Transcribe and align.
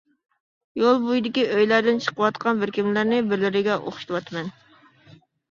يول 0.83 0.95
بويىدىكى 1.03 1.43
ئۆيلەردىن 1.55 1.99
چىقىۋاتقان 2.05 2.63
بىر 2.65 2.73
كىملەرنى 2.79 3.21
بىرلىرىگە 3.29 3.79
ئوخشىتىۋاتىمەن. 3.85 4.53